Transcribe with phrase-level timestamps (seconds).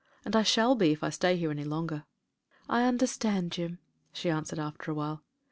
[0.25, 2.05] And I shall be if I stay here any longer...."
[2.67, 3.77] "I understand, Jim,"
[4.11, 5.21] she answered, after a while.